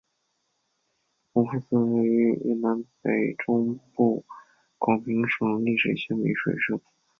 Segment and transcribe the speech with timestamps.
[1.31, 4.25] 弘福寺位于越南北中部
[4.79, 6.81] 广平省丽水县美水社。